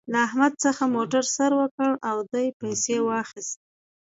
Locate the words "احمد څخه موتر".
0.27-1.25